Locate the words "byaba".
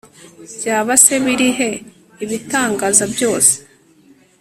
0.59-0.93